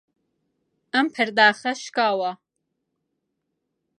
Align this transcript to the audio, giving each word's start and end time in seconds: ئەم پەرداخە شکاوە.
ئەم 0.93 1.07
پەرداخە 1.15 1.71
شکاوە. 1.83 2.31